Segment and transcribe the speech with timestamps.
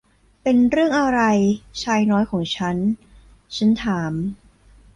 [0.43, 1.21] 'เป็นเรื่องอะไร
[1.83, 2.77] ชายน้อยของฉัน'
[3.55, 4.13] ฉันถาม